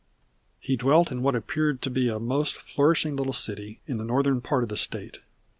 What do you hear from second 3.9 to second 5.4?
the northern part of the State.